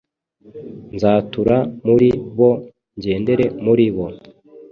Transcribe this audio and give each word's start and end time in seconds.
Nzatura 0.95 1.55
muri 1.87 2.09
bo, 2.37 2.51
ngendere 2.97 3.45
muri 3.65 3.85
bo 3.95 4.07